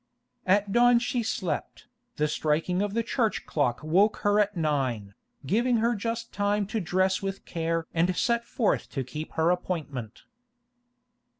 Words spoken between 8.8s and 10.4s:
to keep her appointment.